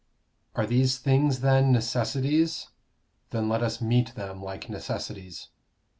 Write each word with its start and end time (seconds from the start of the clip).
Are 0.55 0.65
these 0.65 0.97
things 0.97 1.41
then 1.41 1.71
necessities? 1.71 2.69
Then 3.29 3.47
let 3.49 3.61
us 3.61 3.81
meet 3.83 4.15
them 4.15 4.41
like 4.41 4.67
necessities. 4.67 5.49